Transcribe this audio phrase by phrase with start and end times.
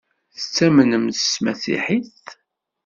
[0.35, 2.25] Tettamnem s tmasiḥit?